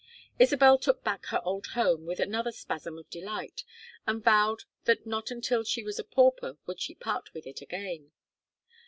[0.39, 3.63] Isabel took back her old home with another spasm of delight,
[4.07, 8.11] and vowed that not until she was a pauper would she part with it again.